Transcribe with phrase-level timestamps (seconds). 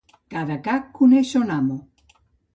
[0.35, 1.79] Cada ca coneix son amo.